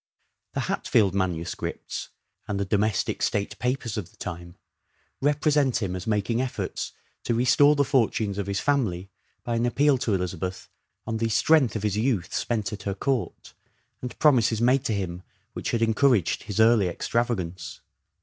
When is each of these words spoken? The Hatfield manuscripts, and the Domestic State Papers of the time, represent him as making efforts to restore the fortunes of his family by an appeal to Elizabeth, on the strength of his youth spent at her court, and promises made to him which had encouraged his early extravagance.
The 0.53 0.61
Hatfield 0.61 1.13
manuscripts, 1.13 2.09
and 2.47 2.59
the 2.59 2.65
Domestic 2.65 3.21
State 3.21 3.59
Papers 3.59 3.97
of 3.97 4.09
the 4.09 4.17
time, 4.17 4.55
represent 5.21 5.79
him 5.79 5.95
as 5.95 6.07
making 6.07 6.41
efforts 6.41 6.93
to 7.23 7.35
restore 7.35 7.75
the 7.75 7.83
fortunes 7.83 8.39
of 8.39 8.47
his 8.47 8.59
family 8.59 9.11
by 9.43 9.57
an 9.57 9.65
appeal 9.67 9.99
to 9.99 10.15
Elizabeth, 10.15 10.69
on 11.05 11.17
the 11.17 11.29
strength 11.29 11.75
of 11.75 11.83
his 11.83 11.97
youth 11.97 12.33
spent 12.33 12.73
at 12.73 12.81
her 12.81 12.95
court, 12.95 13.53
and 14.01 14.17
promises 14.17 14.59
made 14.59 14.83
to 14.85 14.93
him 14.95 15.21
which 15.53 15.69
had 15.69 15.83
encouraged 15.83 16.45
his 16.45 16.59
early 16.59 16.87
extravagance. 16.87 17.81